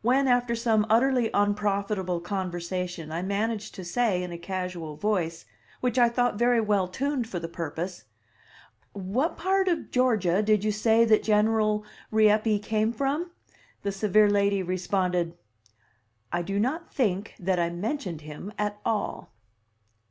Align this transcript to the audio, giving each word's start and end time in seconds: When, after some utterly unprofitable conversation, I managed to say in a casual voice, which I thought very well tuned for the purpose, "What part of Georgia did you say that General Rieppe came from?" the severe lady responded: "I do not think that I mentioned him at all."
When, 0.00 0.28
after 0.28 0.54
some 0.56 0.86
utterly 0.88 1.28
unprofitable 1.34 2.22
conversation, 2.22 3.12
I 3.12 3.20
managed 3.20 3.74
to 3.74 3.84
say 3.84 4.22
in 4.22 4.32
a 4.32 4.38
casual 4.38 4.96
voice, 4.96 5.44
which 5.82 5.98
I 5.98 6.08
thought 6.08 6.38
very 6.38 6.58
well 6.58 6.88
tuned 6.88 7.28
for 7.28 7.38
the 7.38 7.50
purpose, 7.50 8.04
"What 8.94 9.36
part 9.36 9.68
of 9.68 9.90
Georgia 9.90 10.42
did 10.42 10.64
you 10.64 10.72
say 10.72 11.04
that 11.04 11.22
General 11.22 11.84
Rieppe 12.10 12.60
came 12.60 12.94
from?" 12.94 13.30
the 13.82 13.92
severe 13.92 14.30
lady 14.30 14.62
responded: 14.62 15.36
"I 16.32 16.40
do 16.40 16.58
not 16.58 16.90
think 16.90 17.34
that 17.38 17.58
I 17.58 17.68
mentioned 17.68 18.22
him 18.22 18.54
at 18.56 18.78
all." 18.86 19.34